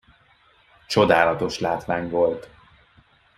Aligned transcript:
Csodálatos 0.87 1.59
látvány 1.59 2.09
volt. 2.09 2.49